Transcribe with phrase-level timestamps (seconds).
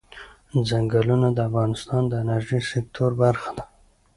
[0.69, 3.63] ځنګلونه د افغانستان د انرژۍ سکتور برخه ده.